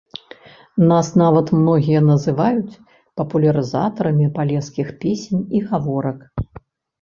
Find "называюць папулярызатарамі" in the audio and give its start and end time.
2.11-4.31